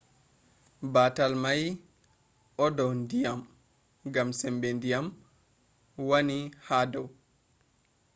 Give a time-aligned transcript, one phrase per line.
[0.93, 1.63] batal mai
[2.63, 3.39] o dau ndyiam
[4.13, 5.05] gam sembe diyam
[6.09, 7.07] wani ha dou